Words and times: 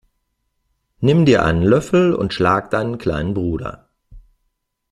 Nimm 1.01 1.25
dir 1.27 1.45
einen 1.45 1.61
Löffel 1.61 2.15
und 2.15 2.33
schlag 2.33 2.71
deinen 2.71 2.97
kleinen 2.97 3.35
Bruder! 3.35 3.87